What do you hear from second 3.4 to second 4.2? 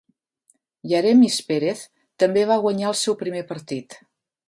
partit.